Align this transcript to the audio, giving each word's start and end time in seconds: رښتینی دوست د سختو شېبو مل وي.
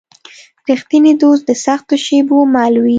رښتینی 0.69 1.13
دوست 1.21 1.43
د 1.49 1.51
سختو 1.65 1.95
شېبو 2.05 2.37
مل 2.53 2.73
وي. 2.83 2.89